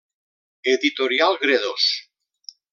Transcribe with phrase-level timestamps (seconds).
[0.73, 2.09] Editorial Gredos.